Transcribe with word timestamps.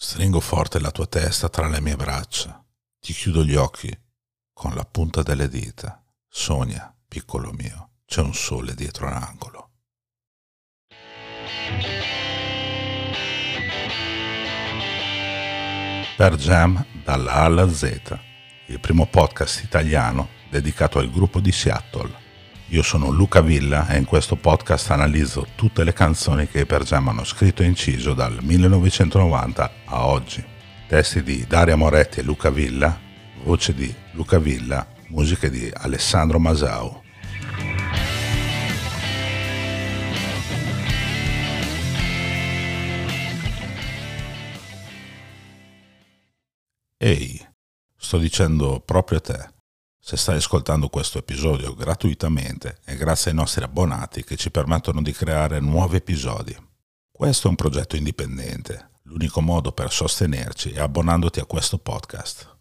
Stringo 0.00 0.38
forte 0.38 0.78
la 0.78 0.92
tua 0.92 1.08
testa 1.08 1.48
tra 1.48 1.66
le 1.66 1.80
mie 1.80 1.96
braccia. 1.96 2.64
Ti 3.00 3.12
chiudo 3.12 3.42
gli 3.42 3.56
occhi 3.56 3.90
con 4.52 4.72
la 4.76 4.84
punta 4.84 5.24
delle 5.24 5.48
dita. 5.48 6.00
Sogna, 6.28 6.94
piccolo 7.08 7.50
mio, 7.50 7.94
c'è 8.06 8.20
un 8.20 8.32
sole 8.32 8.76
dietro 8.76 9.08
l'angolo. 9.08 9.70
Per 16.16 16.36
Jam 16.36 16.86
dalla 17.02 17.32
A 17.32 17.44
alla 17.46 17.68
Z, 17.68 18.18
il 18.68 18.78
primo 18.78 19.08
podcast 19.08 19.64
italiano 19.64 20.28
dedicato 20.48 21.00
al 21.00 21.10
gruppo 21.10 21.40
di 21.40 21.50
Seattle 21.50 22.27
io 22.70 22.82
sono 22.82 23.10
Luca 23.10 23.40
Villa 23.40 23.88
e 23.88 23.96
in 23.96 24.04
questo 24.04 24.36
podcast 24.36 24.90
analizzo 24.90 25.46
tutte 25.54 25.84
le 25.84 25.94
canzoni 25.94 26.46
che 26.48 26.66
Per 26.66 26.82
Jam 26.82 27.08
hanno 27.08 27.24
scritto 27.24 27.62
e 27.62 27.66
inciso 27.66 28.12
dal 28.12 28.38
1990 28.42 29.72
a 29.86 30.06
oggi. 30.06 30.44
Testi 30.86 31.22
di 31.22 31.46
Daria 31.46 31.76
Moretti 31.76 32.20
e 32.20 32.22
Luca 32.22 32.50
Villa, 32.50 32.98
voce 33.42 33.72
di 33.72 33.94
Luca 34.12 34.38
Villa, 34.38 34.86
musiche 35.08 35.48
di 35.48 35.70
Alessandro 35.72 36.38
Masau. 36.38 37.02
Ehi, 46.98 47.46
sto 47.96 48.18
dicendo 48.18 48.82
proprio 48.84 49.18
a 49.18 49.20
te 49.20 49.56
se 50.08 50.16
stai 50.16 50.36
ascoltando 50.36 50.88
questo 50.88 51.18
episodio 51.18 51.74
gratuitamente 51.74 52.78
è 52.82 52.96
grazie 52.96 53.30
ai 53.30 53.36
nostri 53.36 53.62
abbonati 53.62 54.24
che 54.24 54.36
ci 54.36 54.50
permettono 54.50 55.02
di 55.02 55.12
creare 55.12 55.60
nuovi 55.60 55.96
episodi. 55.96 56.56
Questo 57.12 57.46
è 57.46 57.50
un 57.50 57.56
progetto 57.56 57.94
indipendente, 57.94 58.92
l'unico 59.02 59.42
modo 59.42 59.70
per 59.72 59.92
sostenerci 59.92 60.70
è 60.70 60.80
abbonandoti 60.80 61.40
a 61.40 61.44
questo 61.44 61.76
podcast. 61.76 62.56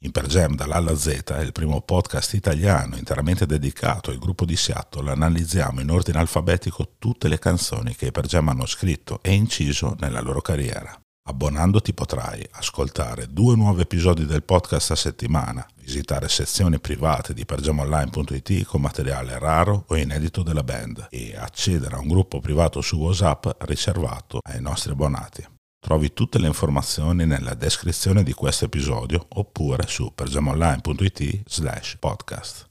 Impergem 0.00 0.56
dall'A 0.56 0.74
alla 0.74 0.96
Z 0.96 1.22
è 1.26 1.42
il 1.42 1.52
primo 1.52 1.80
podcast 1.80 2.34
italiano 2.34 2.96
interamente 2.96 3.46
dedicato 3.46 4.10
al 4.10 4.18
gruppo 4.18 4.44
di 4.44 4.56
Seattle. 4.56 5.12
Analizziamo 5.12 5.80
in 5.80 5.90
ordine 5.90 6.18
alfabetico 6.18 6.94
tutte 6.98 7.28
le 7.28 7.38
canzoni 7.38 7.94
che 7.94 8.06
i 8.06 8.10
Pergem 8.10 8.48
hanno 8.48 8.66
scritto 8.66 9.20
e 9.22 9.32
inciso 9.32 9.94
nella 10.00 10.20
loro 10.20 10.40
carriera. 10.40 11.03
Abbonandoti 11.26 11.94
potrai 11.94 12.46
ascoltare 12.50 13.32
due 13.32 13.56
nuovi 13.56 13.80
episodi 13.80 14.26
del 14.26 14.42
podcast 14.42 14.90
a 14.90 14.94
settimana, 14.94 15.66
visitare 15.76 16.28
sezioni 16.28 16.78
private 16.78 17.32
di 17.32 17.46
pergemonline.it 17.46 18.64
con 18.64 18.82
materiale 18.82 19.38
raro 19.38 19.86
o 19.88 19.96
inedito 19.96 20.42
della 20.42 20.62
band 20.62 21.06
e 21.08 21.34
accedere 21.34 21.96
a 21.96 22.00
un 22.00 22.08
gruppo 22.08 22.40
privato 22.40 22.82
su 22.82 22.98
WhatsApp 22.98 23.46
riservato 23.60 24.40
ai 24.42 24.60
nostri 24.60 24.92
abbonati. 24.92 25.42
Trovi 25.80 26.12
tutte 26.12 26.38
le 26.38 26.46
informazioni 26.46 27.24
nella 27.24 27.54
descrizione 27.54 28.22
di 28.22 28.34
questo 28.34 28.66
episodio 28.66 29.24
oppure 29.26 29.86
su 29.86 30.12
pergemonline.it 30.14 31.42
slash 31.46 31.96
podcast. 32.00 32.68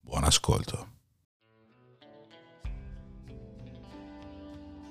Buon 0.00 0.24
ascolto. 0.24 0.88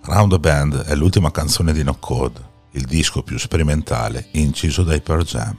Round 0.03 0.31
the 0.31 0.39
Band 0.39 0.83
è 0.83 0.93
l'ultima 0.93 1.31
canzone 1.31 1.73
di 1.73 1.81
No 1.81 1.97
Code 1.97 2.51
il 2.73 2.85
disco 2.85 3.21
più 3.21 3.37
sperimentale 3.37 4.29
inciso 4.31 4.83
dai 4.83 5.01
Pearl 5.01 5.23
Jam. 5.23 5.57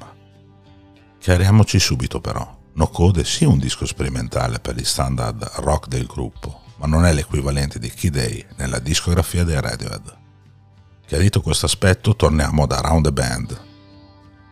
Chiariamoci 1.19 1.79
subito 1.79 2.21
però, 2.21 2.63
No 2.75 2.89
Code 2.89 3.21
è 3.21 3.25
sì 3.25 3.45
un 3.45 3.59
disco 3.59 3.87
sperimentale 3.87 4.59
per 4.59 4.75
gli 4.75 4.85
standard 4.85 5.43
rock 5.57 5.87
del 5.87 6.07
gruppo, 6.07 6.63
ma 6.77 6.87
non 6.87 7.07
è 7.07 7.13
l'equivalente 7.13 7.79
di 7.79 7.89
Key 7.89 8.11
Day 8.11 8.45
nella 8.57 8.81
discografia 8.81 9.45
dei 9.45 9.61
Radiohead. 9.61 10.19
Chiarito 11.07 11.41
questo 11.41 11.67
aspetto, 11.67 12.17
torniamo 12.17 12.67
da 12.67 12.81
Round 12.81 13.05
the 13.05 13.13
Band. 13.13 13.63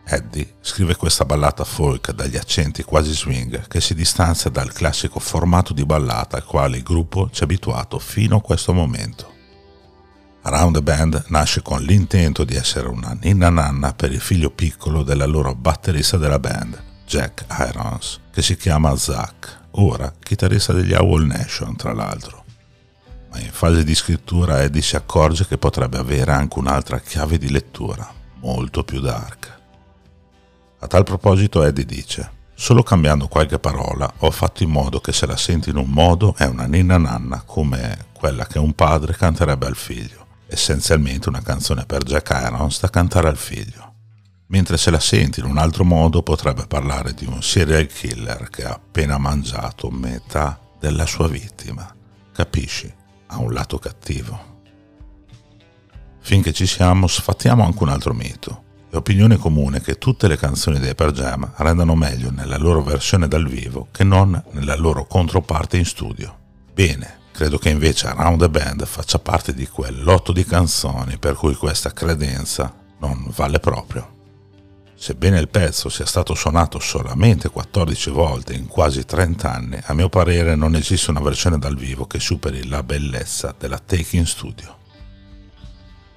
Eddie 0.05 0.55
scrive 0.61 0.95
questa 0.95 1.25
ballata 1.25 1.65
folk 1.65 2.11
dagli 2.11 2.37
accenti 2.37 2.83
quasi 2.83 3.13
swing 3.13 3.67
che 3.67 3.81
si 3.81 3.93
distanzia 3.93 4.49
dal 4.49 4.71
classico 4.71 5.19
formato 5.19 5.73
di 5.73 5.85
ballata 5.85 6.37
al 6.37 6.45
quale 6.45 6.77
il 6.77 6.83
gruppo 6.83 7.29
ci 7.31 7.41
ha 7.41 7.45
abituato 7.45 7.99
fino 7.99 8.37
a 8.37 8.41
questo 8.41 8.73
momento. 8.73 9.32
Around 10.45 10.75
the 10.75 10.81
Band 10.81 11.23
nasce 11.27 11.61
con 11.61 11.81
l'intento 11.81 12.43
di 12.43 12.55
essere 12.55 12.89
una 12.89 13.17
ninna 13.21 13.49
nanna 13.49 13.93
per 13.93 14.11
il 14.11 14.19
figlio 14.19 14.49
piccolo 14.49 15.01
della 15.01 15.25
loro 15.25 15.55
batterista 15.55 16.17
della 16.17 16.37
band, 16.37 16.83
Jack 17.07 17.45
Irons, 17.59 18.19
che 18.29 18.41
si 18.41 18.57
chiama 18.57 18.93
Zach, 18.97 19.67
ora 19.71 20.13
chitarrista 20.19 20.73
degli 20.73 20.91
Owl 20.91 21.25
Nation 21.25 21.77
tra 21.77 21.93
l'altro. 21.93 22.43
Ma 23.31 23.39
in 23.39 23.51
fase 23.51 23.85
di 23.85 23.95
scrittura 23.95 24.61
Eddie 24.61 24.81
si 24.81 24.97
accorge 24.97 25.47
che 25.47 25.57
potrebbe 25.57 25.97
avere 25.97 26.33
anche 26.33 26.59
un'altra 26.59 26.99
chiave 26.99 27.37
di 27.37 27.49
lettura, 27.49 28.05
molto 28.41 28.83
più 28.83 28.99
dark. 28.99 29.59
A 30.79 30.87
tal 30.87 31.05
proposito 31.05 31.63
Eddie 31.63 31.85
dice, 31.85 32.31
solo 32.53 32.83
cambiando 32.83 33.29
qualche 33.29 33.59
parola 33.59 34.11
ho 34.17 34.29
fatto 34.29 34.61
in 34.63 34.71
modo 34.71 34.99
che 34.99 35.13
se 35.13 35.25
la 35.25 35.37
senti 35.37 35.69
in 35.69 35.77
un 35.77 35.89
modo 35.89 36.35
è 36.37 36.43
una 36.47 36.65
ninna 36.65 36.97
nanna 36.97 37.43
come 37.45 38.07
quella 38.11 38.45
che 38.45 38.59
un 38.59 38.73
padre 38.73 39.15
canterebbe 39.15 39.67
al 39.67 39.77
figlio 39.77 40.22
essenzialmente 40.53 41.29
una 41.29 41.41
canzone 41.41 41.85
per 41.85 42.03
Jack 42.03 42.29
Irons 42.29 42.79
da 42.79 42.89
cantare 42.89 43.27
al 43.27 43.37
figlio. 43.37 43.91
Mentre 44.47 44.77
se 44.77 44.91
la 44.91 44.99
senti 44.99 45.39
in 45.39 45.47
un 45.47 45.57
altro 45.57 45.83
modo 45.83 46.21
potrebbe 46.21 46.67
parlare 46.67 47.13
di 47.13 47.25
un 47.25 47.41
serial 47.41 47.87
killer 47.87 48.49
che 48.49 48.63
ha 48.63 48.73
appena 48.73 49.17
mangiato 49.17 49.89
metà 49.89 50.59
della 50.79 51.05
sua 51.05 51.27
vittima. 51.27 51.93
Capisci? 52.31 52.93
Ha 53.27 53.37
un 53.39 53.51
lato 53.51 53.79
cattivo. 53.79 54.51
Finché 56.19 56.53
ci 56.53 56.67
siamo, 56.67 57.07
sfattiamo 57.07 57.65
anche 57.65 57.83
un 57.83 57.89
altro 57.89 58.13
mito. 58.13 58.63
È 58.89 58.95
opinione 58.95 59.37
comune 59.37 59.81
che 59.81 59.97
tutte 59.97 60.27
le 60.27 60.37
canzoni 60.37 60.77
dei 60.77 60.93
Per 60.93 61.11
Jam 61.11 61.51
rendano 61.57 61.95
meglio 61.95 62.29
nella 62.29 62.57
loro 62.57 62.83
versione 62.83 63.27
dal 63.27 63.47
vivo 63.47 63.87
che 63.91 64.03
non 64.03 64.41
nella 64.51 64.75
loro 64.75 65.05
controparte 65.07 65.77
in 65.77 65.85
studio. 65.85 66.37
Bene, 66.71 67.21
Credo 67.33 67.57
che 67.57 67.69
invece 67.69 68.05
Around 68.07 68.41
the 68.41 68.49
Band 68.49 68.85
faccia 68.85 69.17
parte 69.17 69.55
di 69.55 69.67
quel 69.67 70.03
lotto 70.03 70.31
di 70.31 70.45
canzoni 70.45 71.17
per 71.17 71.33
cui 71.33 71.55
questa 71.55 71.91
credenza 71.91 72.71
non 72.99 73.25
vale 73.35 73.59
proprio. 73.59 74.07
Sebbene 74.93 75.39
il 75.39 75.49
pezzo 75.49 75.89
sia 75.89 76.05
stato 76.05 76.35
suonato 76.35 76.77
solamente 76.77 77.49
14 77.49 78.11
volte 78.11 78.53
in 78.53 78.67
quasi 78.67 79.03
30 79.03 79.51
anni, 79.51 79.79
a 79.83 79.93
mio 79.95 80.09
parere 80.09 80.55
non 80.55 80.75
esiste 80.75 81.09
una 81.09 81.21
versione 81.21 81.57
dal 81.57 81.75
vivo 81.75 82.05
che 82.05 82.19
superi 82.19 82.67
la 82.67 82.83
bellezza 82.83 83.53
della 83.57 83.79
take 83.79 84.15
in 84.15 84.27
studio. 84.27 84.77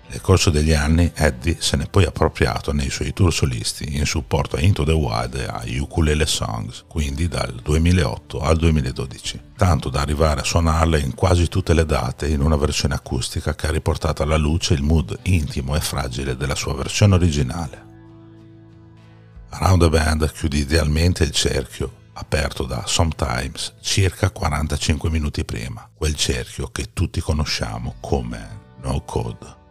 Nel 0.09 0.21
corso 0.21 0.51
degli 0.51 0.73
anni 0.73 1.11
Eddie 1.15 1.57
se 1.59 1.77
n'è 1.77 1.89
poi 1.89 2.05
appropriato 2.05 2.73
nei 2.73 2.91
suoi 2.91 3.13
tour 3.13 3.33
solisti 3.33 3.97
in 3.97 4.07
supporto 4.07 4.57
a 4.57 4.61
Into 4.61 4.85
the 4.85 4.93
Wild 4.93 5.35
e 5.35 5.45
a 5.45 5.65
Ukulele 5.81 6.27
Songs, 6.27 6.85
quindi 6.87 7.27
dal 7.27 7.53
2008 7.63 8.39
al 8.41 8.57
2012, 8.57 9.41
tanto 9.57 9.89
da 9.89 10.01
arrivare 10.01 10.41
a 10.41 10.45
suonarle 10.45 11.01
in 11.01 11.15
quasi 11.15 11.49
tutte 11.49 11.75
le 11.75 11.85
date 11.85 12.29
in 12.29 12.41
una 12.41 12.57
versione 12.57 12.95
acustica 12.95 13.55
che 13.57 13.67
ha 13.67 13.73
riportato 13.73 14.23
alla 14.23 14.37
luce 14.37 14.75
il 14.75 14.83
mood 14.83 15.19
intimo 15.23 15.75
e 15.75 15.81
fragile 15.81 16.37
della 16.37 16.55
sua 16.55 16.75
versione 16.75 17.15
originale. 17.15 17.85
Around 19.49 19.83
the 19.83 19.89
Band 19.89 20.33
chiude 20.33 20.59
idealmente 20.59 21.25
il 21.25 21.33
cerchio 21.33 22.05
aperto 22.13 22.65
da 22.65 22.85
Sometimes 22.87 23.75
circa 23.81 24.31
45 24.31 25.11
minuti 25.11 25.45
prima, 25.45 25.89
quel 25.93 26.15
cerchio 26.15 26.69
che 26.69 26.93
tutti 26.93 27.21
conosciamo 27.21 27.97
come 28.01 28.61
No 28.83 29.03
Code. 29.05 29.65